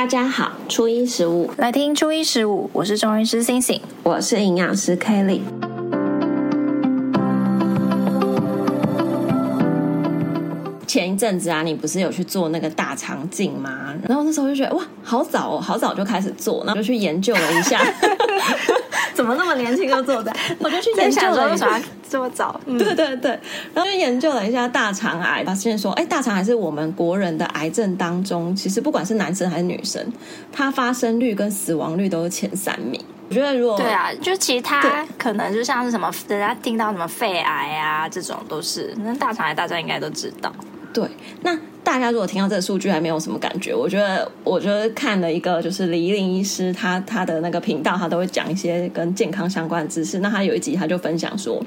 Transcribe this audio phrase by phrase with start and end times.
[0.00, 5.42] 大家好，初一十五来听初一十五，我是中医师星星，我是营养师 Kelly。
[10.90, 13.94] 前一阵子啊，你不是有去做那个大肠镜吗？
[14.08, 17.80] 然后那时候就觉得哇，好早哦，好早就开始做，然后就去研究了一下。
[19.14, 20.34] 怎么那么年轻就做的？
[20.58, 22.60] 我就去研究了一下，这么早？
[22.66, 23.30] 嗯、对对对，
[23.72, 30.04] 然后就研究了一下大肠癌，发现说，哎，大肠癌是我们国人的癌症当中，其实不管是男生还是女生，
[30.50, 33.00] 它发生率跟死亡率都是前三名。
[33.28, 40.52] 我觉得如果对啊，就其他可能就像是什么，人家听到什么肺癌啊这种都是，那大肠癌大家应该都知道。
[40.92, 41.04] 对，
[41.42, 41.58] 那。
[41.82, 50.18] 大家如果听到这个数据还没有什么感觉，我觉得，我觉得看了一个就是李依林医师他他的那个频道，他都会讲一些跟健康相关的知识。
[50.20, 51.60] 那他有一集他就分享说，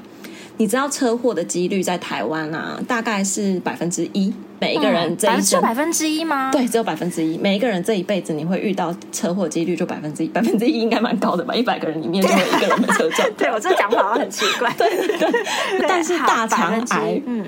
[0.56, 6.50] 你知道车祸的几率在台湾啊，大概是百分之一，每一个人这一生百分之一吗？
[6.52, 11.52] 对，只有百分之一，每一个人这一辈子你会遇到车祸几率就百分之一，百分之一应该蛮高的吧？
[11.52, 13.28] 一百个人里面就有一个人被车撞。
[13.36, 17.44] 对，我这个讲法好像很奇怪， 对对对，但是大肠癌，嗯。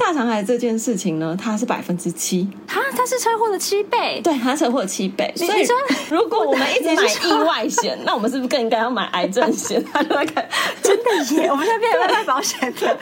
[0.00, 5.30] 大肠癌这件事情呢，它是百分之七，哈，它是车祸的七倍，对，它车祸的七倍。
[5.36, 5.76] 所以说，
[6.10, 9.84] 如果我们一直买意外险， 那我们是不是更应该要买癌症险？
[9.92, 10.48] 他就在看，
[10.82, 11.48] 真的耶！
[11.50, 12.98] 我们现在变成卖保险的，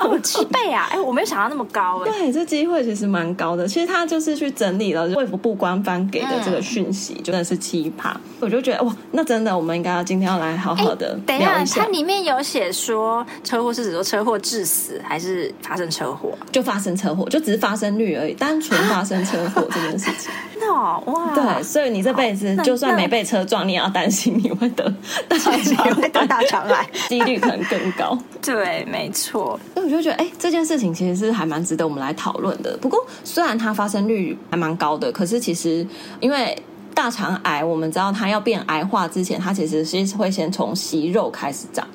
[0.00, 0.88] 哦，七倍啊！
[0.90, 2.10] 哎，我没有想到那么高哎。
[2.10, 3.68] 对，这机会其实蛮高的。
[3.68, 8.14] 其实他就是去整理了卫福部官方给的这个讯息，真的是奇葩。
[8.40, 11.18] 我就觉得哇，那真的，我们应该要今天要来好好的。
[11.26, 16.30] 等一下，它里面有写说，车祸是指说车祸致死，还是发生车祸？
[16.50, 20.30] 就发生车祸，就只是发生率而已，单纯发生车祸这件事情。
[20.60, 24.92] 那哇，对，所以你这辈子就算没被车撞，你也要担心你会得
[25.28, 28.18] 大肠癌，会得大肠癌， 几率可能更高。
[28.42, 29.58] 对，没错。
[29.74, 32.76] 那我就觉得，哎，这件事情其实是还蛮值得我们来讨论的。
[32.78, 35.86] 不过，虽然它发生率还蛮高的，可是其实
[36.20, 36.56] 因为
[36.94, 41.86] 大肠癌，我们知道它要变癌化之前，它其实是会先从息肉开始长。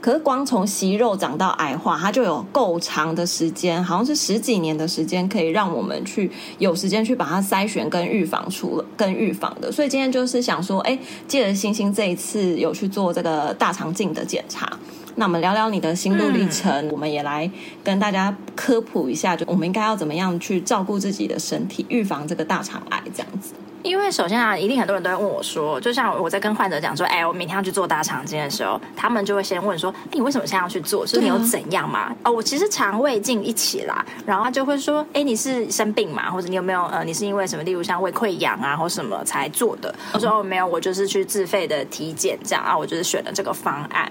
[0.00, 9.70] 可是光从息肉长到癌化，它就有够长的时间，好像是十几年的时间，可以让我们去有时间去把它筛选跟预防出了，跟预防的。
[9.70, 14.72] 所以今天就是想说，哎，借着星星这一次有去做这个大肠镜的检查，
[15.16, 17.50] 那我们聊聊你的心路历程，我们也来
[17.84, 23.52] 跟大家科普一下，就我们应该要怎么样去照顾自己的身体，预防这个大肠癌这样子。
[23.82, 31.06] 因为首先啊，一定很多人都会问我说，就像我在跟患者讲说，哎，我明天要去做大肠镜的时候，他们就会先问说，你为什么现在要去做？
[31.06, 32.14] 是你有怎样吗？
[32.24, 36.30] 哦，我其实肠胃镜一起啦，然后他就会说，哎，你是生病嘛？
[36.30, 37.62] 或者你有没有呃，你是因为什么？
[37.62, 39.94] 例如像胃溃疡啊，或什么才做的？
[40.12, 44.10] 我说哦，没有，我就是去自费的体检这样啊，我就是选了这个方案。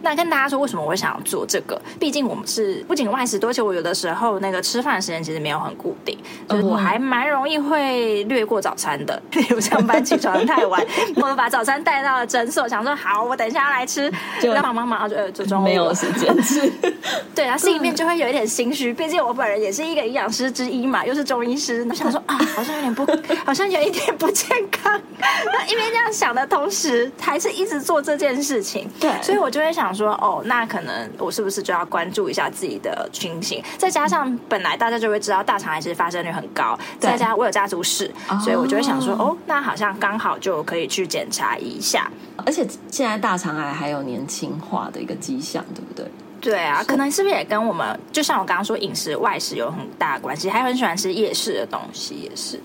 [0.00, 1.80] 那跟大家说，为什么我会想要做这个？
[1.98, 6.16] 毕竟我们是不仅外食多，而且我有的时候那个吃饭的时间其实没有很固定，
[6.48, 9.20] 就是我还蛮容易会略过早餐的。
[9.32, 10.80] 比如上班起床太晚，
[11.16, 16.70] 我们把早餐带到了诊所，想说好，我等一下要来吃，就帮忙忙，就呃，就中午没有时间吃。
[17.34, 23.04] 对啊，心里面就会有一点心虚，毕竟我本人也是一个营养师之一嘛，又是中医师，我想说啊，好像有点不，
[23.44, 25.00] 好像有一点不健康。
[25.18, 29.88] 那因为这样想的同时，还是一直做这件事情，对，所以我就会想。
[29.88, 33.64] 想说哦，那可能我是不是就要关注一下自己的情形？
[33.78, 38.12] 再加上本来大家就会知道大肠癌其实发生率很高，再加上我有家族史，
[38.44, 42.10] 所以我就会想说哦，那好像刚好就可以去检查一下。
[42.44, 46.06] 而且现在大肠癌还有年轻化的一个迹象，对不对？
[46.40, 50.48] 对啊，可能是不是也跟我们就像我刚刚说饮食外食有很大关系？
[50.48, 52.60] 还很喜欢吃夜市的东西，也是。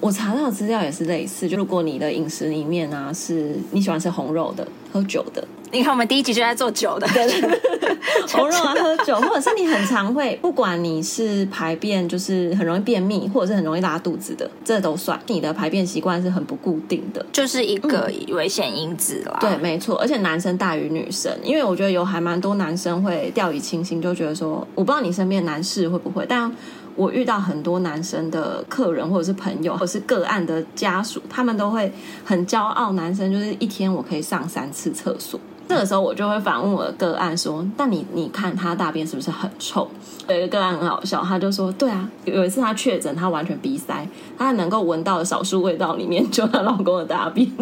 [0.00, 5.46] 我查到的资料也是类似，就如果你的饮食里面啊是你喜欢吃红肉的、喝酒的。
[5.72, 7.96] 你看，我们第一集就在做酒的，对对对
[8.30, 19.38] 红肉啊， 喝酒，或者是你很常会，不管你是排便就是很容易便秘，或者是很容易拉肚子的，这都算你的排便习惯是很不固定的，就是一个危险因子啦。
[19.40, 26.54] 嗯、对，没错，而且男生大于女生，因为我觉得有还蛮多男生会掉以轻心，就觉得说，我不知道你身边男士会不会，但
[26.96, 31.90] 我遇到很多男生的客人或者是朋友，或者是个案的家属，他们都会
[32.26, 35.40] 很骄傲，男生就是一天我可以上三次厕所。
[35.68, 39.90] 这个时候我就会反问我的个案说：“但你你看他大便是不是很臭？”
[40.28, 44.06] 有一个个案很好笑，他就说：“对啊，有一次他确诊，他完全鼻塞，
[44.38, 47.50] 他能够闻到的少数味道里面，就她老公的大便。”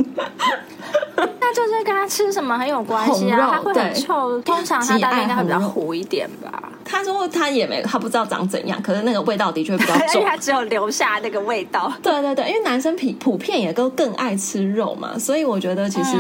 [1.41, 3.51] 那就是跟他吃什么很有关系啊？
[3.53, 6.63] 他会很臭，通常他大便应该会比较糊一点吧？
[6.91, 11.93] 他说他也没，他不知道长怎样，可是那个味道的确比较重， 他只有留下那个味道。
[12.03, 16.17] 对对对，因为男生普普遍也都更爱吃肉嘛，所以我觉得其实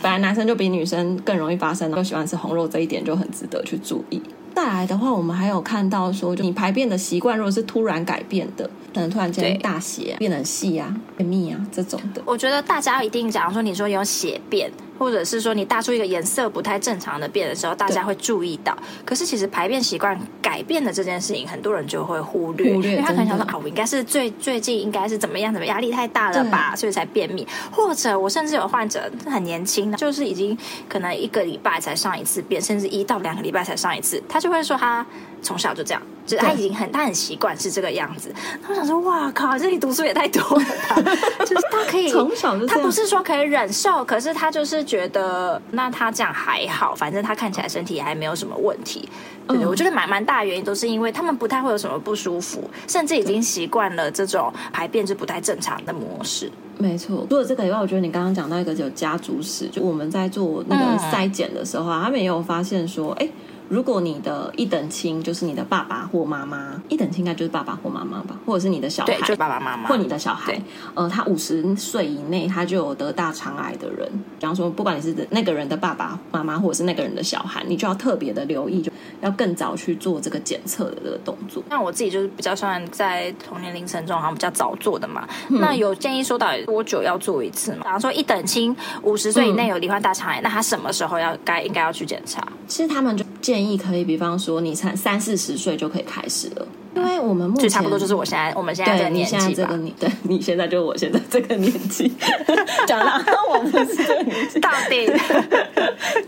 [0.00, 4.22] 本来男生就比女生更容易发生，就喜欢吃红肉这一点就很值得去注意。
[4.54, 12.20] 再来的话，我们还有看到说，就你排便的习惯如果是突然改变的，可能突然间大血、啊、变得很细啊、便秘啊这种的。
[12.26, 14.70] 我觉得大家一定假如说你说有血便，
[15.02, 18.72] 或者是说你大出一个颜色不太正常的便的时候，大家会注意到。
[19.04, 27.44] 可是其实排便习惯改变的这件事情，很多人就会忽略，忽略因为他可能想说啊，我应该是最最近应该是怎么样，怎么压力太大了吧，所以才便秘。
[27.72, 30.56] 或者我甚至有患者很年轻，就是已经
[30.88, 35.04] 可能一个礼拜才上一次便，甚至一到两个礼拜才上一次，他就会说他
[35.42, 36.00] 从小就这样。
[36.24, 38.32] 就是他已经很，他很习惯是这个样子。
[38.64, 40.94] 他想说，哇靠，这里读书也太多了吧？
[41.44, 49.08] 就是他可以从小就，他不是说可以忍受，可是他就是觉得，那他这样还好，反正他看起来身体也还没有什么问题。
[49.48, 56.52] 对，对，我觉得蛮蛮大原因都是因为他们不太会有什么不舒服，甚至已经习惯了这种排便是不太正常的模式。
[56.76, 63.26] 没错，除了这个以外，我觉得你刚刚讲到一个有家族史，就我们在做那个筛检的时候啊，嗯、他们也有发现说，哎。
[63.72, 70.60] 如果你的一等亲就是你的爸爸或妈妈，一等亲应该就是爸爸或妈妈吧，或者是你的小孩，对，就爸爸妈妈，或你的小孩，
[70.92, 74.06] 呃，他五十岁以内他就有得大肠癌的人，
[74.38, 78.92] 比方说，不管你是那个人的爸爸妈妈，或者是那个人的小孩，你就要特别的留意，就
[79.22, 81.64] 要更早去做这个检测的这个动作。
[81.70, 85.26] 那我自己就是比较算在同年龄层中好像比较早做的嘛。
[85.48, 87.84] 嗯、那有建议说到底多久要做一次嘛？
[87.84, 92.46] 比方说一等亲五十岁以内有罹患大肠癌，嗯、那他什么时候要该应该要去检查？
[92.68, 93.24] 其实他们就。
[93.40, 99.38] 建议可以，比方说你才三四十岁就可以开始了，因为我们目前差不多就是我现在我们现在这个年纪吧。
[99.42, 102.12] 你现在这个年，对，你现在就是我现在这个年纪，
[102.86, 105.06] 讲了我不是这个年纪，到底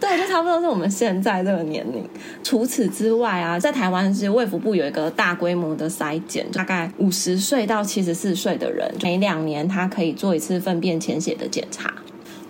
[0.01, 2.09] 对，就差不多是我们现在这个年龄。
[2.43, 11.93] 除此之外啊，在台湾是卫福部有一个大规模的筛检，大概五十岁到七十四岁的人，每两年他可以做一次粪便潜血的检查。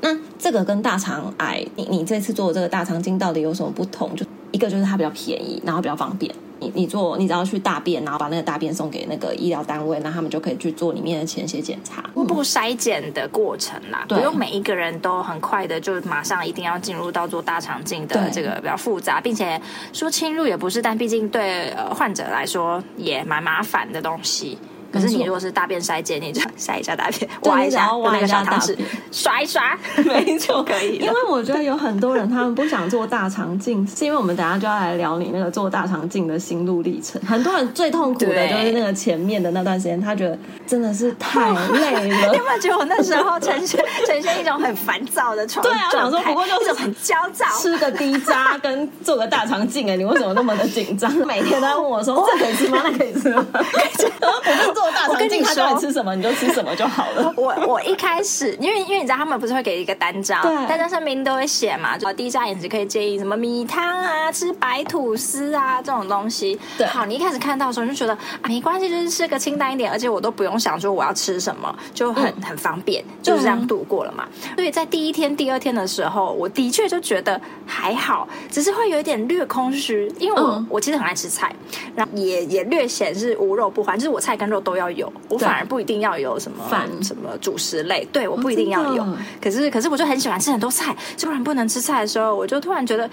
[0.05, 4.15] 那这个跟大肠癌，你你这次做的这个大肠镜到底有什么不同？
[4.15, 6.31] 就一个就是它比较便宜，然后比较方便。
[6.61, 12.05] 你你做，你只要去大便，然后把那个大便送给那个医疗单位，那他们就可以去做里面的潜血检查。
[12.13, 19.59] 初步筛检的过程啦，不用每一个人都很快的就马上一定要进入到做大肠镜的这个比较复杂，并且
[19.95, 24.59] 说侵入也不是，但毕竟对呃患者来说也蛮麻烦的东西。
[24.95, 28.79] 可是你如果是大便筛检，你就筛一下大便， 挖一下，挖一下大便，
[29.11, 29.77] 刷一刷，
[30.07, 30.99] 没错，可以。
[30.99, 37.21] 因为我觉得有很多人他们不想做大肠镜，是因为我们等下就要来聊你那个做大肠镜的心路历程。
[37.27, 42.05] 很多人最痛苦的就是那个前面的那段时间，他觉得真的是太累了。
[42.05, 45.71] 你有没有觉得我那时候呈现呈现一种很烦躁的状态？
[45.73, 51.13] 对啊，我想说不过就是很焦躁，吃个低渣跟做个大肠镜，哎，你为什么那么的紧张？
[51.27, 52.81] 每天都在问我说：“这可以吃吗？
[52.85, 54.84] 那可以吃吗？”我就做。
[55.09, 57.33] 我跟你说，他吃什么你就吃什么就好了。
[57.37, 66.59] 我我一开始，因为因为你知道他们不是会给一个单张，单张上面都会写嘛，就低渣饮食可以建议什么米汤啊、吃白吐司啊这种东西。
[66.77, 74.27] 对，好，你一开始看到的时候你就觉得啊，没关系，就是吃个清淡一点，而且我都不用想说我要吃什么，就很、嗯、很方便，就是这样度过了嘛。
[74.57, 81.55] 所以在第一天、第二天的时候，我的确就觉得还好，只是会有一点略空虚，因为我、嗯、我其实很爱吃菜，
[81.95, 85.13] 然后也也略显是无肉不欢，就是我菜跟肉都要有。
[85.29, 89.03] 我反而不一定要有什么饭、什么主食类，对，我不一定要有。
[89.03, 90.95] 哦、可是，可是我就很喜欢吃很多菜。
[91.19, 93.09] 突然不能吃菜的时候，我就突然觉得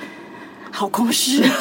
[0.71, 1.43] 好空虚。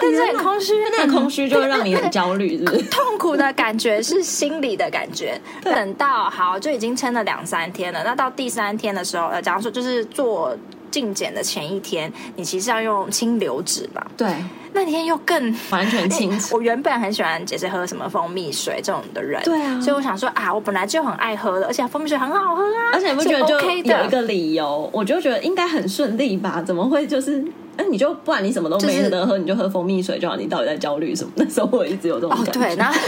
[0.00, 2.82] 但是很空虚，那个空虚就会让你很焦虑，是不是？
[2.88, 5.38] 痛苦的感觉是心理的感觉。
[5.62, 8.02] 等到好，就已经撑了两三天了。
[8.04, 10.56] 那到第三天的时候，呃，假如说就是做
[10.90, 14.06] 镜检的前一天，你其实要用清流纸吧？
[14.16, 14.28] 对。
[14.74, 16.54] 那天又更完全清楚。
[16.54, 26.62] 我原本很喜欢解释喝什么蜂蜜水这种的人，对啊，所以我想说啊，我本来就很爱喝的，而且蜂蜜水很好喝啊，而且你不觉得就有一个理由，我就觉得应该很顺利吧？
[26.64, 27.42] 怎么会就是？
[27.78, 30.36] 哎，你就不然你什么都没得喝，就是、你就喝蜂蜜水就好。
[30.36, 31.30] 你到底在焦虑什么？
[31.36, 32.50] 那时候我一直有这种感觉。
[32.50, 33.00] 哦、对，然后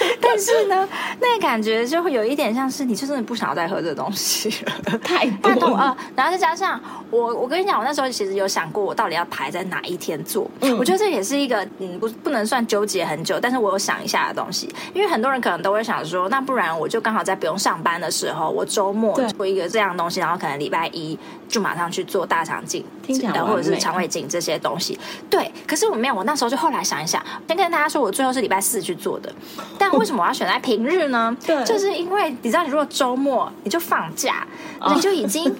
[0.20, 0.88] 但是呢，
[1.20, 6.04] 那个感觉就会有一点像是你就真的不想要再喝这东西了， 太多啊、呃。
[6.16, 10.50] 然后再加上我，我跟你讲，我那时候其实有想过，我到底要排在哪一天做。
[10.60, 14.72] 嗯，我觉得这也是一个嗯，不不能算纠结很久，但是我有想一下的东西。
[14.94, 23.68] 因为很多人可能都会想说，那不然我就刚好在不用上班的时候，我周末做一个这样的东西，然后可能礼拜一就马上去做大肠镜，听起来或者是。
[23.68, 24.98] 是肠胃镜这些东西，
[25.28, 25.52] 对。
[25.66, 29.30] 可是我没有，我那时候就后来想一想，先跟大家说，我最后是礼拜四去做的。
[29.76, 31.36] 但为什么我要选在平日呢？
[31.46, 34.46] 对，就是因为你知道，你如果周末你就放假，
[34.80, 35.54] 哦、你就已经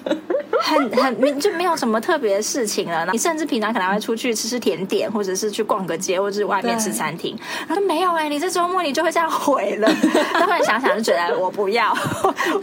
[0.59, 3.07] 很很你就没有什么特别的事情了。
[3.11, 7.37] 你甚至平常可能还会出去吃吃甜点，或者是去逛个街，或者是外面吃餐厅。
[7.67, 9.87] 然后没有哎、欸，你这周末你就会这样毁了。
[10.33, 11.95] 后来想想就觉得我不要，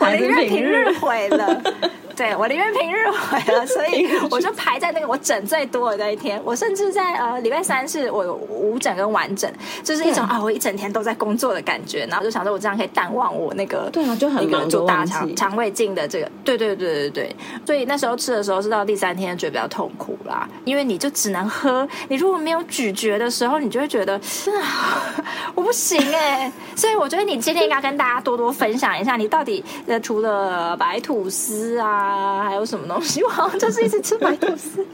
[0.00, 1.62] 我宁愿平日毁了。
[2.16, 6.40] 对，我宁愿平日回了， 所以我就排在那个我诊最多的那一天。
[6.44, 9.52] 我甚至在呃礼拜三是我无诊跟完诊，
[9.84, 12.06] 就是一种啊，我一整天都在工作的感觉。
[12.06, 16.30] 然后就想说，我这样可以淡忘我那个对啊，就很忙，做大肠肠胃镜的这个。
[16.42, 25.04] 对对对对对，所以那时候吃的时候是到第三天觉得比较痛苦啦，因为你就只能喝，你如果没有咀嚼的时候，你就会觉得啊，
[25.54, 26.52] 我不行哎、欸。
[26.74, 32.05] 所以我觉得你今天应该跟大家多多分享一下，你到底呃除了白吐司啊，
[32.44, 33.22] 还有什么东西？
[33.22, 34.84] 我好像就是一直吃白吐司，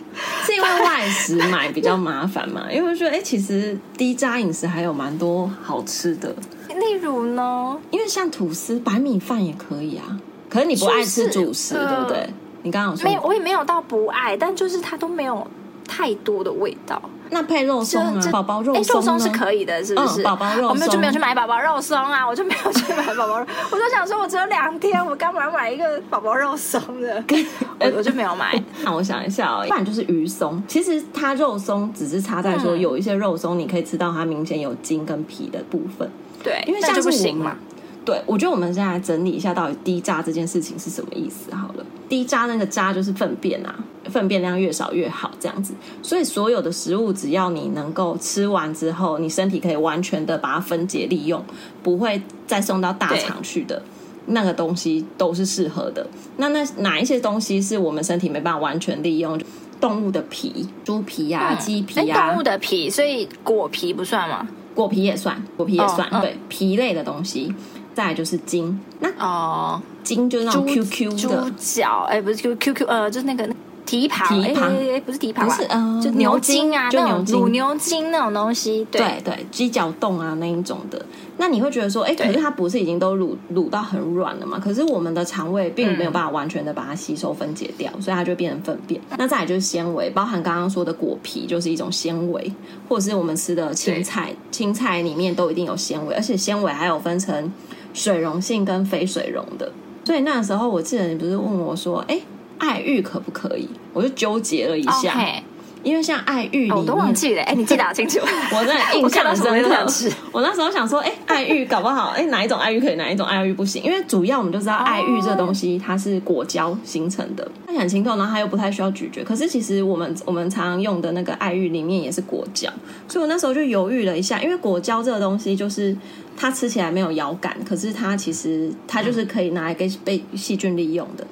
[0.44, 2.70] 是因为外食买比较麻烦嘛？
[2.70, 6.34] 因为我觉得哎、欸，其实低渣饮食还有蛮多好吃的，
[6.68, 10.18] 例如呢，因为像吐司、白米饭也可以啊。
[10.48, 12.28] 可是你不爱吃主食，对不对？
[12.62, 15.46] 你刚刚说没有，我也没有到不爱，但就是它都没有
[15.88, 17.00] 太多的味道。
[17.32, 20.22] 那配肉松呢，宝宝肉松，肉松是可以的，是不是？
[20.22, 23.46] 宝宝肉松，我们就没有去买宝宝肉松啊，我就没有去买宝宝肉。
[23.70, 27.24] 我就想说，我只有两天，我干嘛买一个宝宝肉松的？
[27.80, 28.62] 我我就没有买。
[28.84, 30.62] 那我想一下哦，不然就是鱼松。
[30.68, 36.08] 其实它肉松只是差在说，有一些肉松你可以吃到它明显有筋跟皮的部分。
[36.44, 37.56] 对，因为像是不行嘛。
[38.04, 41.54] 对，我觉得我们现在来整理一下，到底低渣这件事情是什么意思？
[41.54, 43.74] 好了，低渣那个渣就是粪便啊，
[44.06, 45.72] 粪便量越少越好，这样子。
[46.02, 51.44] 所以所有的食物，只要你能够吃完之后，你身体可以完全的把它分解利用，
[51.82, 53.80] 不会再送到大肠去的
[54.26, 56.06] 那个东西，都是适合的。
[56.38, 59.40] 那那哪一些东西是我们身体没办法完全利用？
[59.80, 64.46] 动物的皮，猪皮呀、啊、鸡、嗯、皮呀、啊，动物的皮，所以果皮不算吗？
[64.76, 67.52] 果皮也算，果皮也算，哦、对，皮类的东西。
[67.94, 71.16] 再来就是筋，那哦，筋就是那种 Q Q 的。
[71.16, 73.48] 猪脚，哎，不是 Q Q Q，呃，就是那个
[73.84, 79.20] 蹄膀，蹄膀，哎，不是蹄膀，不是，嗯，就牛筋啊，就牛筋，乳牛筋那种东西，对。
[79.24, 81.04] 对，鸡脚冻啊那一种的。
[81.38, 84.60] 那你会觉得说，哎，可是它不是已经都卤卤到很软了吗？
[84.62, 89.00] 可是我们的肠胃并没有办法完全的把它吸收分解掉，所以它就变成粪便。
[89.18, 92.52] 那再来就是纤维，包含刚刚说的果皮，就是一种纤维，
[92.88, 97.52] 或者是我们吃的青菜，青菜里面都一定有纤维，而且纤维还有分成。
[97.92, 99.70] 水溶性跟非水溶的，
[100.04, 102.22] 所以那时候我记得你不是问我说，哎、欸，
[102.58, 103.68] 爱玉可不可以？
[103.92, 105.42] 我就纠结了一下，Okay.
[105.82, 108.20] 因为像爱玉我都忘记了，哎、欸，你记得好清楚，
[108.54, 110.16] 我真的印象很深刻。
[110.30, 113.82] 我那时候想说，哎、欸，爱玉搞不好，哎、欸，哪一种爱玉可以，哪一种爱玉不行？
[113.82, 119.24] 因为主要我们就知道爱玉这东西它是果胶形成的，它很清透，然后它又不太需要咀嚼。
[119.24, 122.70] 可是其实我们我们常常用的那个爱玉里面也是果胶，
[123.08, 125.96] 所以我那时候就犹豫了一下，因为果胶这个东西就是。
[126.42, 131.24] 它吃起来没有咬感，可是它其实它就是可以拿来给被细菌利用的。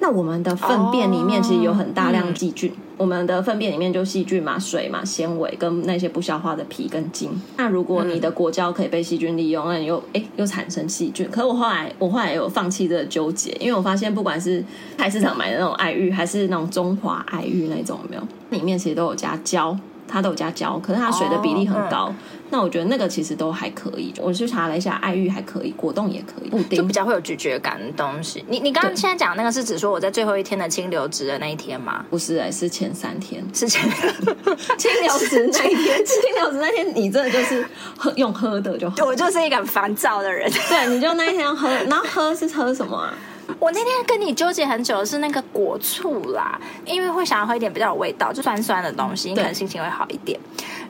[0.00, 7.28] 那我们的粪便里面其实有很大量细菌，哦嗯、我们的粪便里面就细菌嘛、水嘛、纤维跟那些不消化的皮跟筋。
[7.58, 11.28] 那如果你的果胶可以被细菌利用，那你又哎又产生细菌。
[11.30, 14.64] 可是我后来我后来有放弃这个纠结，因为我发现不管是
[14.96, 19.78] 菜市场买的那种爱玉，还是那种中华爱玉那种，有没有里面其实都有加胶。
[20.10, 22.04] 它都有加胶，可是它水的比例很高。
[22.04, 22.16] Oh, 嗯、
[22.50, 24.12] 那我觉得那个其实都还可以。
[24.20, 28.44] 我去查了一下，爱玉还可以，果冻也可以，布丁就比较会有咀嚼感的东西。
[28.48, 32.04] 你你刚刚现在讲那个是指说我在最后一天的清流值的那一天吗？
[32.08, 33.82] 不是、欸，哎，是前三天，是前
[34.78, 37.64] 清流值那一天， 清流值那天你真的就是
[37.96, 38.96] 喝用喝的就好。
[39.04, 40.50] 我就是一个很烦躁的人。
[40.68, 43.14] 对，你就那一天要喝，然后喝是喝什么啊？
[43.58, 50.38] 我那天跟你纠结很久的是那个果醋啦，因为会想要喝一点比较有味道，就酸酸的东西，你可能心情会好一点。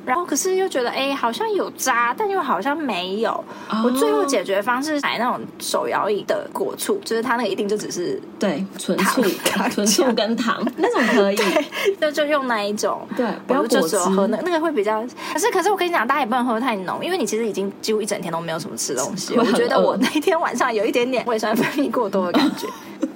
[0.09, 3.29] 然后可是又觉得，哎，好像有渣，但又好像没有。
[3.69, 3.85] Oh.
[3.85, 9.23] 我最后解决方式买那种手摇椅的果醋，就是它那个一定就只是对纯醋、
[9.71, 11.37] 纯醋跟糖 那种可以，
[12.01, 13.07] 就就用那一种。
[13.15, 15.05] 对，不要果汁喝那那个会比较。
[15.35, 19.37] 可是可是我跟你讲，大家也不能喝太浓，因为你其实已经几乎一整天都没有什么吃东西。
[19.39, 22.67] 我觉得我那天晚上有一点点胃酸分泌过多的感觉。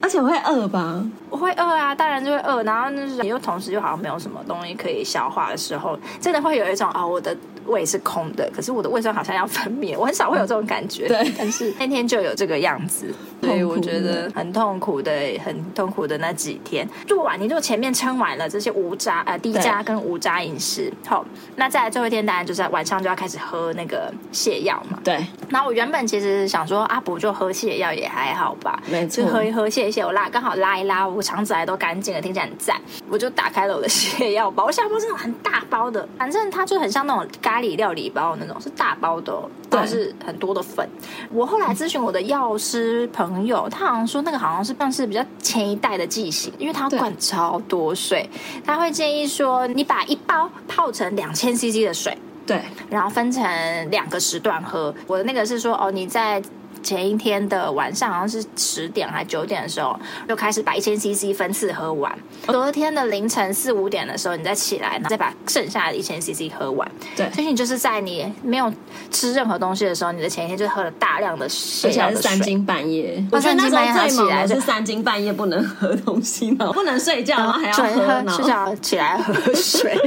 [0.02, 1.02] 而且我会饿吧？
[1.30, 2.62] 我会饿啊，当然就会饿。
[2.64, 7.34] 然后就是你又同时又好像没有什么东西可以消化的时候，真的会有一种啊、我的。
[7.66, 11.08] 胃是空的，可是我的胃酸好像要分泌，我很少会有这种感觉。
[11.08, 13.06] 对，但是那天就有这个样子，
[13.40, 15.12] 所以我觉得很痛苦的，
[15.44, 16.88] 很痛苦的那几天。
[17.06, 21.24] 做完，你就前面撑完了这些无渣呃低渣跟无渣饮食，好，
[21.56, 24.98] 那再来最后一天，当然就是在晚上就要开始喝那个泻药嘛。
[25.04, 25.24] 对。
[25.48, 32.80] 那我原本其实想说，阿补就喝泻药也还好吧，没错，就喝一喝泻一泻，我拉刚好拉一拉，我肠子还都干净了，听起来很赞。
[33.10, 38.34] 我就打开了我的泻药包，我下包是那种很大包的，反正它就很像那种咖喱料理包。
[38.40, 39.32] 那种是大包的，
[39.68, 40.88] 但是很多的粉。
[41.30, 48.28] 我后来咨询我的药师朋友，他好像说那个好像是，算是比较前一代的剂型，因为他要灌超多水，
[48.64, 52.16] 他会建议说你把一包泡成两千 CC 的水，
[52.46, 53.42] 对，然后分成
[53.90, 54.92] 两个时段喝。
[55.06, 56.42] 我的那个是说哦，你在
[56.82, 59.98] 前一天的晚上好像是十点还九点的时候，
[60.28, 62.12] 就开始把一千 CC 分次喝完。
[62.46, 66.90] 隔天的凌晨四五点的时候，你再起来，然后再把剩下的一千 CC 喝完。
[67.16, 68.72] 对，所以你就是在你没有
[69.10, 72.22] 吃任何东西的时候，你的前一天就喝了大量的泻药的水。
[72.22, 79.94] 三更半夜，我觉得那时候最猛的是三更半夜不能喝东西嘛， 不能睡觉，然后还要喝，睡觉起来喝水。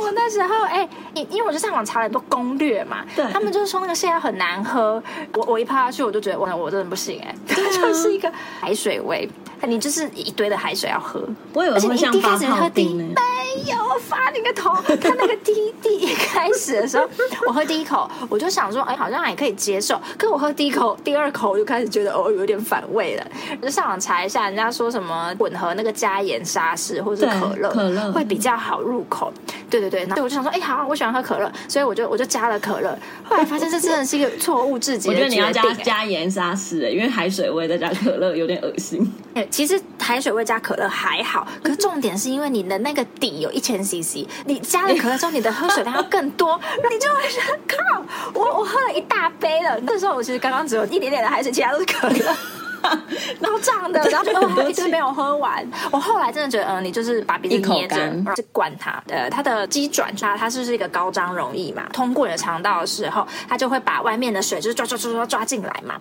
[0.00, 5.02] 我那时候哎，因因为我就上网查了很多攻略嘛，对，他们就是说那个现在很难喝。
[5.34, 9.28] 我我一泡下去，我就觉得哇，我真的不行哎，它 就是一个海水味。
[9.64, 11.22] 你就是一堆的海水要喝，
[11.52, 13.14] 我以为会像发泡冰呢。
[13.14, 13.76] 没有，
[14.08, 17.08] 发你个头， 它那个第第一开始的时候，
[17.46, 20.00] 我喝第一口，我就想说，哎，好像还可以接受。
[20.18, 23.24] 可我喝第一口、第二口，我就开始觉得哦，有点反胃了。
[23.60, 29.32] 我就上网查一下，人家说什么混合那个加盐沙士或者是可乐，可乐会比较好入口。
[29.70, 32.98] 对对对，然后我就想说，哎，好，我喜欢喝可乐，所以我就我就加了可乐。
[33.22, 35.38] 后来发现这真的是一个错误至极的决定。
[35.38, 39.10] 我觉得你要加加盐沙士，因为海水味再加可乐有点恶心。
[39.50, 46.60] 其实海水味加可乐还好，可是重点是因为你的那个底有一千 CC，你加了可乐之后，你的喝水量要更多，
[46.90, 49.78] 你就会想靠，我我喝了一大杯了。
[49.82, 52.36] 那时候我其实刚刚只有一点点的海水，其他都是可乐。
[53.40, 55.66] 然后这样的，然后就哦，一直没有喝完。
[55.90, 57.96] 我后来真的觉得，嗯，你就是把鼻子捏着，
[58.34, 59.02] 去灌它。
[59.08, 61.84] 呃，它的鸡爪它它是不是一个高张溶液嘛？
[61.92, 65.94] 通过你的肠道的时候，它就会把外面的水就是抓抓抓抓抓进来嘛。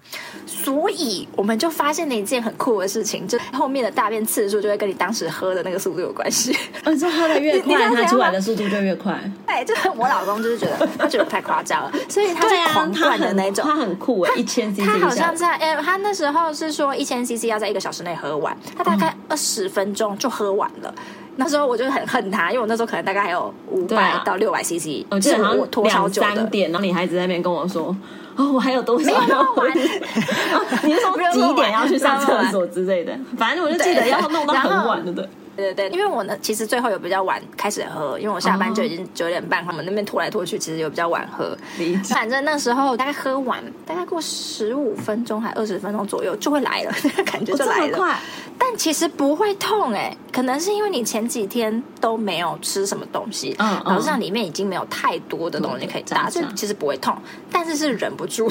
[0.48, 6.58] 所以我们就发现了一件很酷的事情，就后面的大便次数就会跟你当时喝的那个速度有关系。
[6.84, 9.20] 嗯，就喝的越快，它出来的速度就越快。
[9.48, 13.64] 对，就是我老公就是觉得他觉得太夸张了，所以他是狂灌的那种。
[13.66, 14.84] 他很酷哎，一千 CC。
[14.86, 16.71] 他好像在哎，他那时候是。
[16.72, 20.94] 说一千 CC 要在一个小时内喝完，他大概二十分钟就喝完了。
[20.98, 21.04] 嗯、
[21.36, 26.28] 那时候我就很恨他，因为我那时候可能大概还有五百到六百 CC，我记得好像拖超久的。
[26.28, 27.96] 两三点，然后你还一直在那边跟我说
[28.36, 29.68] ：“哦，我还有东西要喝哦。”
[30.84, 33.18] 你是说几点要去上厕所之类的？
[33.38, 35.12] 反正我就记得要弄到很晚的。
[35.12, 35.28] 对。
[35.56, 41.58] 对对对，因为我呢，其实最后有比较晚开始喝，因为我下班就已经九点半，他们那边拖来拖去，其实有比较晚喝。
[42.06, 46.94] 反正那时候大概喝完，大概过十五分钟还二十分钟左右就会来了，
[47.26, 47.98] 感觉就来了。
[47.98, 48.18] 快，
[48.58, 57.16] 但其实不会痛哎，可能是因为你前几天都没有吃什么东西，嗯，然后这样里面已经没有太多的东西可以搭，所以其实不会痛，
[57.52, 58.50] 但是是忍不住。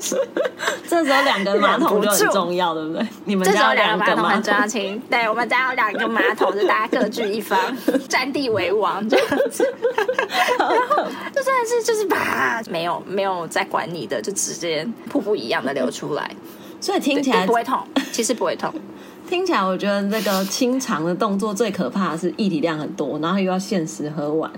[0.88, 3.06] 这时候两个马桶就很重要，对不对？
[3.24, 5.02] 你们家有两个马桶很重要，亲。
[5.10, 7.58] 对，我们家有两个马桶，就大家各据一方，
[8.08, 9.66] 占地为王这样子。
[10.58, 11.04] 然后
[11.34, 16.30] 就真的是就是把没有没有在管你的，就直接瀑布一样的流出来。
[16.80, 17.78] 所以听起来不会痛，
[18.12, 18.72] 其实不会痛。
[19.28, 24.48] 听起来我觉得那个清肠的动作最可怕的是液体量很多，然后又要限时喝完。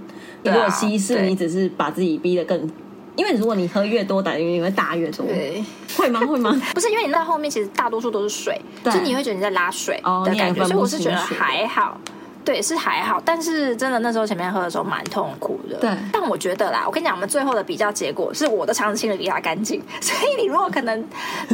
[0.45, 2.71] 如果稀释，你只是把自己逼得更。
[3.19, 5.27] 因为如果你喝越多，等于你会大越多。
[5.27, 5.63] 对，
[5.97, 6.21] 会吗？
[6.21, 6.59] 会吗？
[6.73, 12.01] 不是，因为你那后面其实大多数都是水，就你会觉得你在拉水的感觉，所以我是觉得还好。
[12.45, 15.77] 对，是还好，但是真的那时候前面喝的时候蛮痛苦的。
[15.81, 21.07] 对，但我觉得啦，我跟你讲，我们最后的比较结果是我的肠子清的比较干净， 所以你如果可能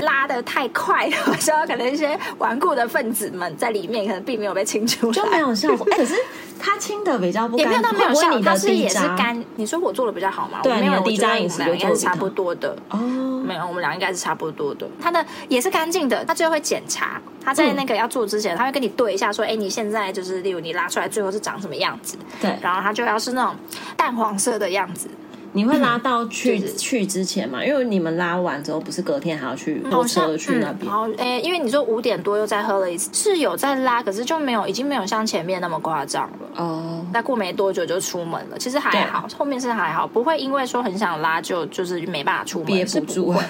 [0.03, 5.85] 拉的太快的时候，可能一些顽固的分子们在里面可能并没有被清出来，就没有效果。
[5.91, 6.15] 哎，可是
[6.59, 9.45] 它清的比较不干净，也没有没有效，他是也是干。
[9.57, 10.61] 你说我做的比较好吗？
[10.63, 12.77] 对，没有，低渣饮食应该是差不多的。
[12.91, 12.99] 哦，
[13.45, 14.89] 没有，我们俩应该是差不多的。
[15.01, 17.21] 他的也是干净的，他最后会检查。
[17.45, 23.55] 他在那个要做之前，他会跟你对一下，说：“哎，你现在就是，例如你拉出来最后是长什么样子？”对，然后他就要是那种
[23.97, 25.09] 淡黄色的样子。
[25.55, 27.65] 你会拉到去去之前吗？
[27.65, 30.91] 因为你们拉完之后，不是隔天还要去坐车去那边？
[30.91, 36.63] 好，哎，因为你说五点多又再喝了一次，是有在拉，可是就没有，已经没有像前面那么夸张了。
[36.63, 43.45] 哦，那过没多久就出门了，其实还好，后面是还好，不会因为说很想拉就就是没办法出门，憋不住啊，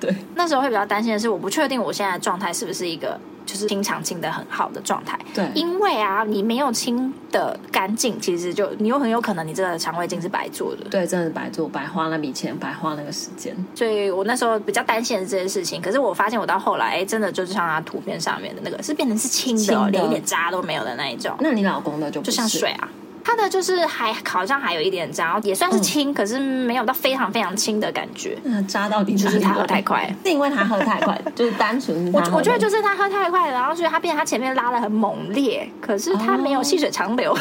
[0.00, 0.14] 对。
[0.36, 3.18] 那时候会比较担心的是，我不确定我现在的状态是不是一个。
[3.48, 13.56] 就是清肠清的很好的状态，对，因为啊，你没有清的干净，其实就你又很有可能你这个肠胃镜是白做的，对，真的是白做，白花那笔钱，白花那个时间。
[13.74, 21.34] 所以我那时候比较担心的是这件事情，可是我发现我到后来，哎，真的就是像他图片上面的那个，是变成是清的，清的连一点渣都没有的那一种。
[21.40, 22.86] 那你老公的就就像水啊。
[23.28, 28.38] 它的就是还好像还有一点渣，也算是轻，嗯、可是没有到非常非常轻的感觉。
[28.42, 32.10] 嗯，渣到底就是他喝太快，是因为他喝太快， 就是单纯。
[32.10, 37.34] 我我觉得就是他喝太快了，然后所以他变他前面拉的很猛烈，可是他没有细水长流。
[37.34, 37.38] 哦、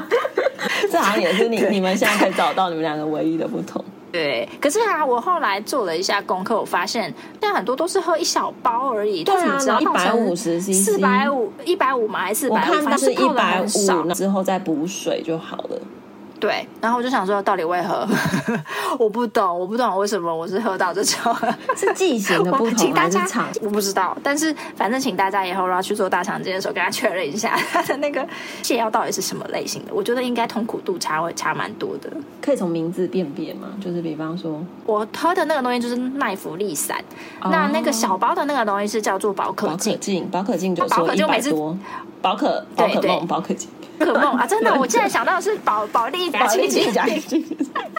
[0.90, 3.84] 这好像也是你 你们现在可以找到你们两个唯一的不同。
[4.12, 9.22] 对，可是啊，我后来做了一下功课，我发现现在很多都是喝一小包而已。
[9.22, 12.58] 对啊，一百五十 cc，四百五，一百五嘛，还是四百五？
[12.58, 15.78] 我看它是一百五之后再补水就好了。
[16.40, 18.08] 对，然后我就想说，到底为何？
[18.98, 21.36] 我不懂，我不懂为什么我是喝到这种
[21.76, 23.24] 是剂型的不同 请大家？
[23.60, 28.26] 我不知道，但是反正请大家以后要去做大肠镜的时候，跟他确认一下他的那个
[28.62, 29.92] 泻药到底是什么类型的。
[29.92, 32.10] 我觉得应该痛苦度差会差蛮多的。
[32.40, 33.68] 可以从名字辨别吗？
[33.80, 36.96] 就是比方说，我喝的那个东西就是奈芙利散，
[37.42, 41.76] 哦、那那个小包的那个东西是叫做宝可净，宝可净就说一百多，
[42.22, 43.68] 宝可宝可梦宝可净。
[44.00, 46.92] 可梦啊，真的， 我现在想到的是保保利加清净，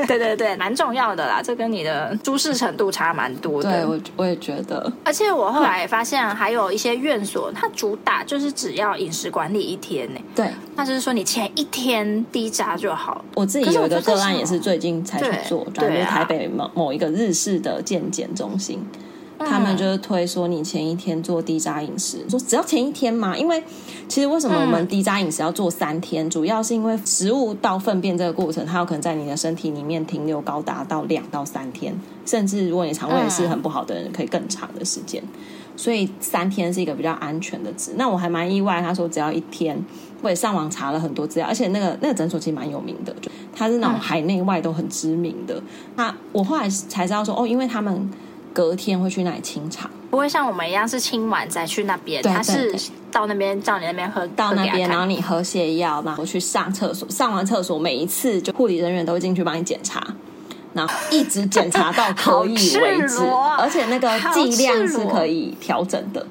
[0.08, 1.42] 对对对，蛮重要的啦。
[1.42, 3.72] 这跟你的舒适程度差蛮多的。
[3.72, 4.92] 对，我我也觉得。
[5.06, 10.20] 而且我后来发现，还有一些院所，它主打就是只要饮食管理一天呢。
[10.36, 13.24] 对，那就是说你前一天低渣就好。
[13.36, 18.84] 我自己有一个个案，也是最近才去做，在台北某某一个日式的健检中心。
[19.44, 23.64] 他们就是推说你前一天做低渣饮食，说只要前一天嘛，因为
[24.08, 31.94] 其实为什么我们低渣饮食要做三天，主要是因为食物到粪便这个过程，它有可能在你的身体里面停留高达到两到三天，
[32.26, 35.22] 甚至如果你肠胃是很不好的人，可以更长的时间。
[35.78, 37.94] 所以三天是一个比较安全的值。
[37.96, 39.84] 那我还蛮意外，他说只要一天。
[40.22, 45.60] 我也上网查了很多资料，而且那个那个诊所其实蛮有名的，就它是那种海内外都很知名的。
[45.96, 48.08] 那我后来才知道说，哦，因为他们。
[48.54, 52.22] 隔天会去那里清场，不会像我们一样是清完再去那边。
[52.22, 52.74] 他是
[53.12, 60.06] 到那边叫你那边喝，到那边然后你喝泻药，然后去上厕所，上完厕所每一次就护理人员都会进去帮你检查，
[60.74, 63.20] 然后一直检查到可以为止，
[63.58, 66.26] 而且那个剂量是可以调整的，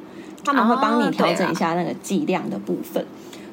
[0.45, 3.05] 他们会帮你调整一下那个剂量的部分。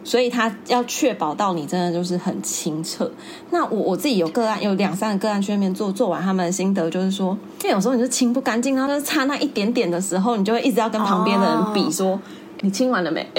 [0.08, 3.12] 所以他要确保到你真的就是很清澈。
[3.50, 12.20] 那我我自己有个案，有两三个个案去那边做，做完他们的心得就是说，因为有时候你是清不干净，然后就差那一点点的时候，你就会一直要跟旁边的人比说，说、oh.
[12.62, 13.30] 你清完了没？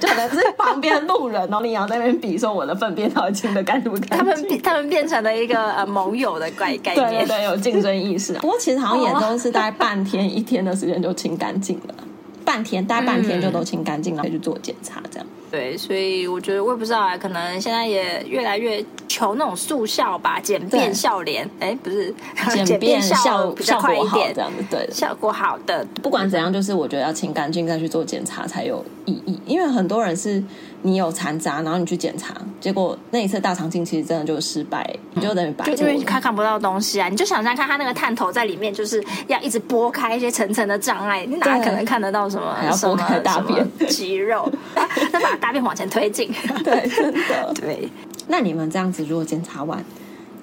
[0.00, 4.18] 就可能是旁边路人，然后你要在那边比说我的粪便到底清的干不干净。
[4.18, 8.34] 他们他们变成了一个呃盟友的概概念，对对，有竞争意识。
[8.40, 11.94] 不过其实好像也都是大概半天一天的时间就清干净了，
[12.46, 15.26] 半天大概半天就都清干净了，可以去做检查这样。
[15.50, 21.48] 对，所以我觉得我也不知道啊，可能现在也越来越求那种速效吧，简便笑脸。
[21.60, 22.14] 哎，不是
[22.64, 25.84] 简便效效果好一点，这样子对，效果好的。
[26.02, 30.42] 不管怎样，就是我觉得要清干净再去做检查才有意义，因为很多人是。
[30.86, 35.64] 你有残渣，然后你去检查，结果那一次大肠镜其实真的就是失败，你就等于白。
[35.74, 42.54] 就因为他看不到东西啊，你就想象看他那个探头在里面，就是要一直拨开一些层层的障碍，你哪可能看得到什么？
[42.54, 44.48] 还要拨开大便肌肉，
[45.12, 46.32] 再把大便往前推进。
[46.62, 47.52] 对，真的。
[47.60, 47.88] 对，
[48.28, 49.84] 那你们这样子如果检查完？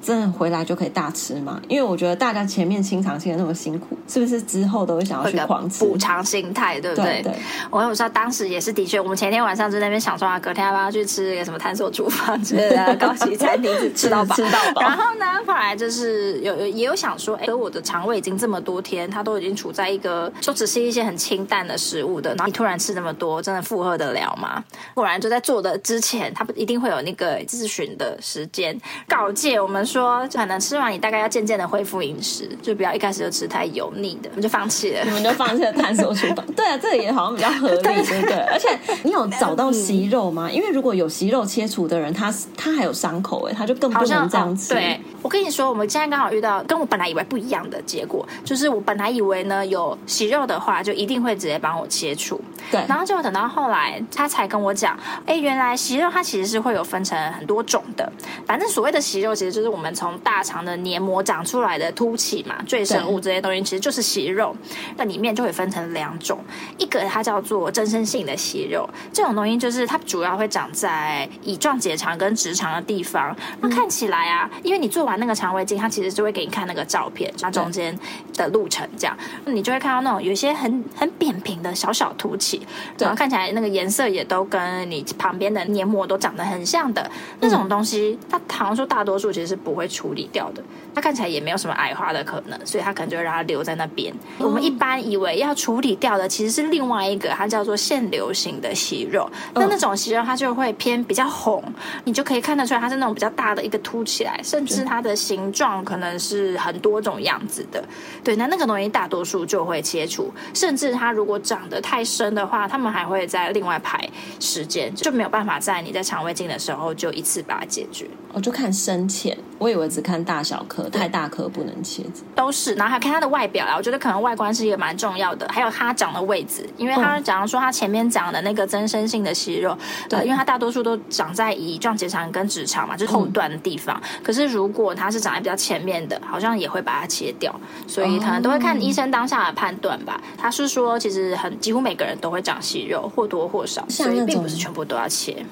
[0.03, 1.61] 真的回来就可以大吃吗？
[1.69, 5.85] 因为我觉得大家前面清肠清的那么辛苦，是不是之后都会想要去狂吃？
[5.85, 7.21] 补偿心态，对不对？
[7.21, 7.33] 对，对。
[7.71, 14.81] 我有时候当时也是的确，我们前天晚上在那边想说啊，隔天要不要去吃一个什么探索厨房之类的高级餐厅，吃到饱， 吃到饱。
[14.81, 24.61] 然后呢，后来就是有有也有想说，哎，我的肠胃已经这么多天，它都已经处在一个就只是一些很清淡的食物的，然后你突然吃那么多，真的负荷得了吗？
[24.93, 29.85] 果然就在做的之前，他不一定会有那个咨询的时间告诫我们。
[29.93, 36.45] 说可能吃完，你大概要渐渐的恢复饮食，就不要一开始就吃太油腻的，我们就放弃了，你们就放弃了探索厨房。
[36.53, 38.35] 对啊，这个也好像比较合理， 对不对？
[38.51, 38.67] 而且
[39.03, 40.49] 你有找到息肉吗？
[40.51, 44.73] 因为如果有息肉切除的人，他他还有伤口，哎，他就更不能这样吃。
[44.73, 52.41] 对，我跟你说，我们现在刚好遇到跟我本来以为不一样的结果，就是我本来以为呢，有息肉的话，就一定会直接帮我切除。
[52.71, 58.11] 对，然后结果等到后来，他才跟我讲，哎，原来息肉它其实是会有分成很多种的，
[58.47, 59.82] 反正所谓的息肉，其实就是我们。
[59.83, 64.55] 我们从大肠的黏膜长出来的凸起嘛，赘生物这些东西其实就是息肉，
[64.95, 66.39] 那里面就会分成两种，
[66.77, 73.35] 一个它叫做增生性的息肉，这种东西就是它主要会长在乙状结肠跟直肠的地方。
[73.59, 77.93] 那看起来啊，因为你做完那个肠胃镜，它其实就会给你看那个照片，它中间
[78.37, 82.65] 的路程这样，你就会看到那种有一些很很扁平的小小凸起，
[82.97, 89.72] 然后看起来那个颜色也都跟你旁边的黏膜都长得很像的那种东西，它好像说大多数其实是不。
[89.73, 90.61] 不会处理掉的，
[90.93, 94.13] 它看起来也没有什么矮化的可能，所以它可能就会让它留在那边。
[94.37, 99.27] 哦、我们一般以为要处理掉的其实是另外一个，它叫做腺瘤型的息肉。
[99.55, 101.63] 那、哦、那种息肉它就会偏比较红，
[102.03, 107.83] 你就可以看得出来它是那种比较大的一个凸起来，甚至它的形状可能是很多种样子的。
[108.23, 114.07] 对，那那个东西大多数就会切除，甚至它如果长得太深的话，他们还会在另外排
[114.39, 118.05] 时间，就没有办法在你在肠胃镜的时候就一次把它解决。
[118.31, 119.35] 我就看深浅。
[119.63, 122.03] 我以为只看大小颗，太大颗不能切。
[122.35, 129.77] 都是，然后还看它的外表啊，我觉得可能外观是一个蛮重要的，还有它长的位置，因为它假如说它前面长的那个增生性的息肉，
[130.09, 133.97] 对、呃，因为它大多数都长在乙状结肠跟直肠嘛，就是后段的地方。
[134.03, 140.21] 嗯、可是如果它是长在比较前面的，好像也会把它切掉，所以可能都会看医生当下的判断吧。
[140.37, 145.45] 他是说，其实很几乎每个人都会长息肉，或多或少，所以并不是全部都要切。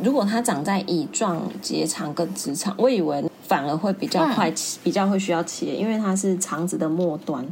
[0.00, 7.44] 如果它长在乙状结肠跟直肠，我以为反而会比较快，嗯、比较会需要切，因为它是肠子的末端，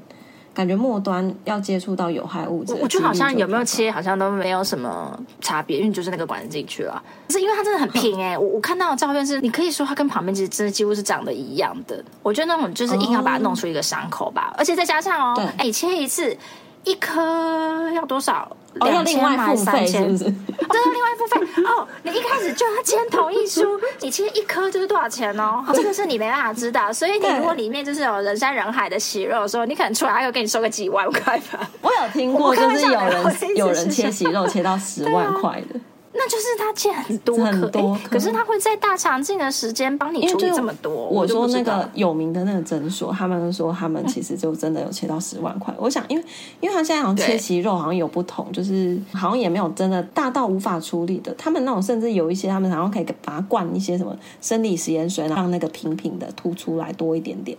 [0.52, 2.74] 感觉末端要接触到有害物质。
[2.74, 7.02] 我觉得好像有没有切，好像都没有什么差别，因为就是那个管子进去了。
[7.26, 12.04] 可是因为它真的很平哎、欸，我我看到的照片是，你可以说它跟旁边其实真的几乎是长得一样的。
[12.22, 16.37] 我觉得那种就是硬要把它弄出一个伤口吧，哦、而且再加上哦，哎、欸，切一次
[16.85, 18.54] 一颗要多少？
[18.80, 20.02] 两千还是三千？
[20.18, 20.26] 对，
[20.92, 21.86] 另外付费哦。
[22.02, 25.64] 你一开始就要签同意书，你签一颗就是多少钱哦？
[25.74, 31.68] 这个是你没办法知道，所以你如果里面就是有人山人海的洗肉的时候，你可能出来还要给你收个几万块吧。
[31.80, 35.80] 我有听过，就是有人有人切洗肉切到十万块的。
[36.26, 37.70] 那就是他切很多颗，
[38.02, 40.92] 可，可是他会在大肠镜的时间帮你处理这么多。
[40.92, 45.72] 我说那个有名的那个诊所，他们说他们其实就真的有切到十万块。
[45.78, 46.24] 我想，因为
[46.60, 51.32] 因为他现在好像切息肉好像有不同，就是好像也没有真的大到无法处理的。
[51.38, 57.56] 他们那种甚至有一些，他们好像可以把它灌一些什么生理食盐水，让那个平平的凸出来多一点点，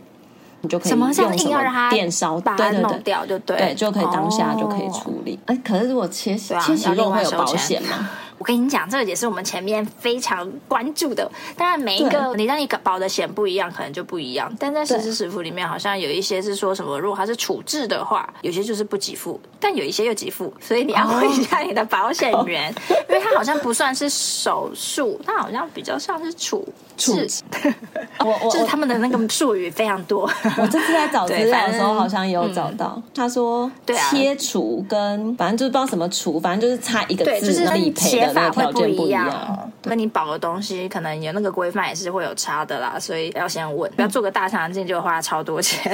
[0.59, 5.39] 你就可以用什么电烧把它弄掉，就对对，就可以当下就可以处理。
[5.45, 8.09] 哎，可是如果切切息肉会有保险吗？
[8.37, 11.29] 我跟你讲，这个也是我们前面非常关注的。
[11.57, 14.55] 当然，每一个你让你保的险不一样，可能就不一样。
[14.59, 20.53] 但在实支实付里面，好像有一些是说什么，如果它是处置的话，有些就是不给付，但有一些又给付。
[20.61, 27.27] 所以你要问一下你的保险员，哦、因为它好像不算是手术，它好像比较像是处置。
[28.19, 30.23] 我我就是他们的那个术语非常多。
[30.57, 33.71] 我这次在找资料的时候，好像也有找到，嗯、他说
[34.11, 38.27] 切除跟反正就是不知道什么除，反正就是差一个字，就是理赔。
[38.33, 45.91] 法会不一样，那你保的东西可能有那个规范也是会有差的啦，所以要先问，不要做个大肠镜就花超多钱。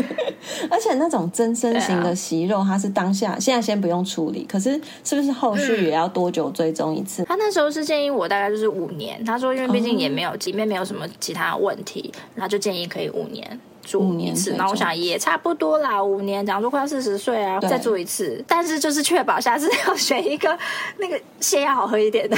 [0.70, 7.24] 而且那种增生型的息肉，它是当下现在先不用处理，可是是不是后续也要多久追踪一次？
[7.24, 13.60] 他那时候是建议我大概就是五年，他说因为毕竟也没有里面没有什么其他问题，然后就建议可以五年。
[13.82, 18.42] 做一次，那我想也差不多啦，五年，假如说快要四十岁啊，再做一次。
[18.46, 20.56] 但是就是确保下次要选一个
[20.98, 22.36] 那个泻药好喝一点的。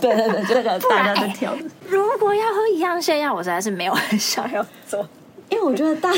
[0.00, 1.54] 对 对对，这个大家都挑。
[1.88, 5.06] 如果要喝一样泻药，我实在是没有很想要做，
[5.48, 6.10] 因为我觉得大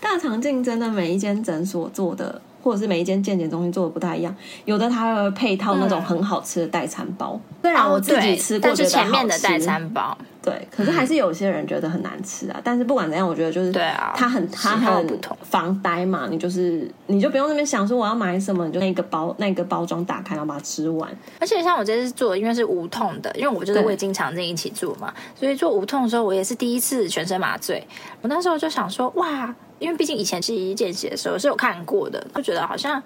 [0.00, 4.34] 大肠镜真的每一间诊所做的，或者是每一间健检中心做的不太一样。
[4.64, 10.16] 有的它会配套那种很好吃的代餐包，虽然我自己吃过，但是前面的代餐包。
[10.42, 12.56] 对，可是还是有些人觉得很难吃啊。
[12.58, 16.26] 嗯、但是不管怎样，我觉得就是对啊，它很它很防呆嘛。
[16.30, 21.10] 你就是你就不用那边想说我要买什么，你就那个包那个包装打开，然后把它吃完。
[21.40, 27.82] 而且像我这次做，因为是无痛的，因为我就是胃经常在一起做嘛，所以做无痛的时候，我也是第一次全身麻醉。
[28.20, 33.02] 我那时候就想说，哇，因为毕竟以前其实见血的时候是有看过的，就觉得好像。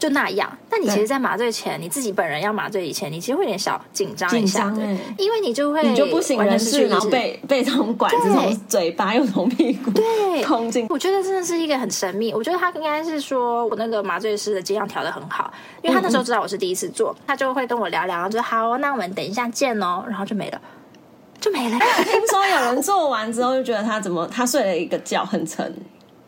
[0.00, 10.86] 就那样，但你其实，在麻醉前，你自己本人要麻醉以前，你其实会有点小紧张一下，对，因为你就会你就不省人事，然后被被从管子从嘴巴又从屁股对 通进。
[10.88, 12.32] 我觉得真的是一个很神秘。
[12.32, 20.58] 我觉得他应该是说我那个麻醉师的剂量调的很好，因为他那时候知道我是第一次做，他就会跟我聊聊，然后就好，那我们等一下见哦，然后就没了，
[21.38, 21.78] 就没了。
[22.04, 25.70] 听说有人做完之后就觉得他怎么他睡了一个觉很沉。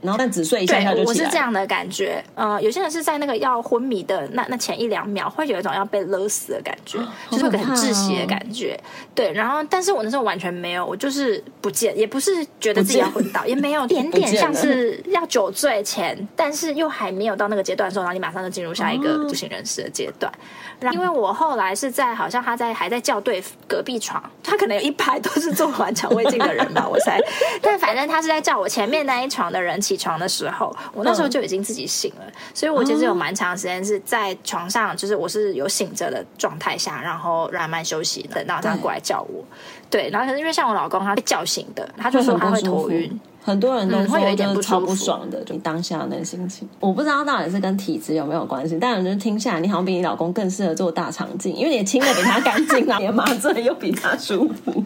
[0.03, 1.07] 然后但只睡一下下就起来。
[1.07, 2.23] 我是这样的感觉。
[2.35, 8.79] 呃，有些人是在那个要昏迷的那那前一两秒，会有一种要被勒死的感觉，哦、就是会很窒息的感觉。
[8.83, 8.85] 哦、
[9.15, 20.33] 对，然后但是我那时候完全没有，我就是不见，也不是觉得自己要昏倒，也没有， 点点像是要酒醉前，但是又还没有到那个阶段的时候，然后你马上就进入下一个不省人事的阶段。
[20.81, 27.21] 哦、因为我后来是在好像他在还在校对隔壁床，他可能有一排都是做完肠胃镜的人吧，我猜。
[27.63, 39.45] 但反正他是在叫我前面那一床的人起床的时候，我那时候就已经自己醒了，嗯、所以我其实有蛮长时间是在床上，就是我是有醒着的状态下，然后慢慢休息，等到他过来叫我。
[39.91, 46.67] 对，然后可是因为像我老公他被叫醒的，他就说他会头晕，很多人都会有一点不超不爽的，就当下那个心情。
[46.81, 54.83] 我不知道到底是跟体质有没有关系，但我觉得听下来，你好像比你老公更适合做大肠镜，因为你清的比他干净啊，你的麻醉又比他舒服。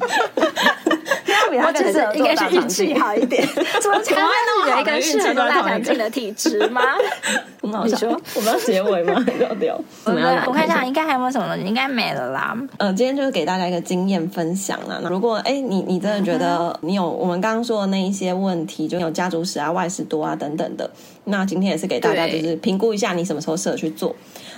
[1.50, 3.46] 比他更适合应该是运气好一点。
[3.80, 6.82] 怎么才会有一个适合做大肠镜的 体质吗？
[7.62, 7.94] 很好笑。
[7.94, 9.24] 你说我们要结尾吗？
[9.40, 9.80] 要掉？
[10.04, 11.56] 我看一下，应该还有没有什么？
[11.58, 12.56] 应该没了啦。
[12.78, 14.98] 嗯，今天就是给大家一个经验分享啦。
[15.02, 20.88] 那如果哎，你你真的觉得你有我们刚刚说的那一些问题，就有家族史啊、外史多啊等等的，
[21.24, 24.14] 那今天也是给大家就是评估一下你什么时候适合去做。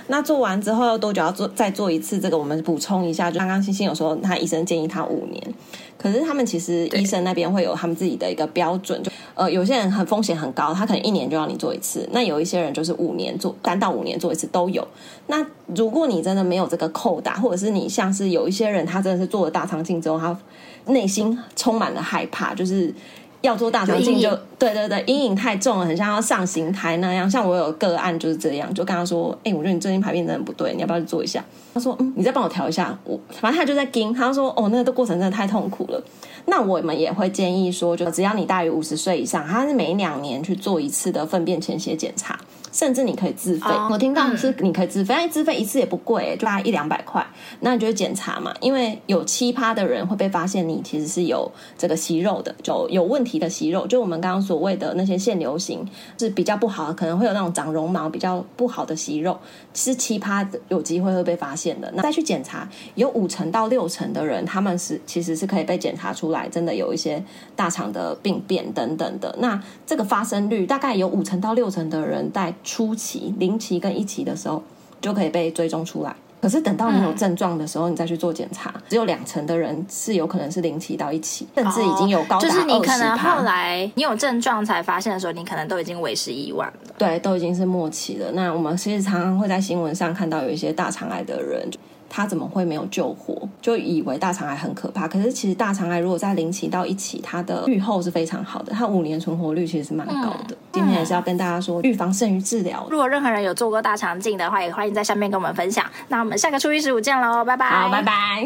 [0.07, 1.47] 那做完之后要多久要做？
[1.49, 2.37] 再做一次这个？
[2.37, 5.53] 我们补充一下，就刚刚星星有说，他医生建议他五年。
[6.01, 12.07] 可是他们其实医生那边会有他们自己的一个标准，就呃有些人很风险很高，他可能一年就让你做一次。
[12.13, 14.87] 那有一些人就是五年做，三到五年做一次都有。
[15.27, 20.39] 那如果你真的没有这个扣打，或者是你像是有一些人，他真的是做了大肠镜之后，他
[20.85, 22.93] 内心充满了害怕，就是。
[23.41, 27.29] 要做大肠镜就对对对，阴影太重了，很像要上刑台那样。
[27.29, 36.03] 像我有个案就是这样，就跟他说：“哎、欸，我觉得你最近排便真的不对，你要不要去做一下？”他说：“嗯，你再帮我调一下。”我反正他就在盯，他说：“哦，那个过程真的太痛苦了。”
[36.45, 42.37] 那我们也会建议说，就只要你大于五十岁以上，他是每两年去做一次的粪便潜血检查。
[42.71, 47.25] 甚至你可以自费，oh, 我听到是你可以自费，自费一次也不贵，就大概一两百块。
[47.61, 55.87] 那你就检查嘛，因为有奇葩的人会被发现你其实是有这个息肉的，就有问题的息肉，就我们刚刚所谓的那些腺瘤型
[56.19, 59.37] 是比较不好，可能会有那种长绒毛比较不好的息肉，
[59.73, 61.91] 是七趴有机会会被发现的。
[61.95, 67.23] 那再去检查，有五成到六成的人，他们是其实是可以被检查出来，真的有一些
[67.55, 69.35] 大肠的病变等等的。
[69.39, 72.53] 那这个发生率大概有五成到六成的人在。
[72.63, 74.61] 初期、零期跟一期的时候
[75.01, 82.41] 就可以被追踪出来，可是等到你有症状的时候，你再去做检查，嗯、只有两成的人是有可能是零期到一期，甚至已经有高达哦。
[82.41, 86.93] 就是你可能后来你有症状才发现的时候，你可能都已经为时已晚了。
[86.97, 88.31] 对，都已经是末期了。
[88.33, 91.69] 那我们其实常常会在新闻上看到有一些大肠癌的人。
[92.09, 93.47] 他怎么会没有救活？
[93.61, 100.55] 就以为大肠癌很可怕，可是其实大肠癌如果在零期到一期，它的预后是非常好的，它五年存活率其实是蛮高的。
[100.55, 102.87] 嗯、今天也是要跟大家说，预防胜于治疗。
[102.89, 105.85] 如果任何人有做过大肠镜的话，也欢迎在下面跟我们分享。
[106.07, 108.37] 那我们下个初一十五见喽，拜拜，好，拜拜。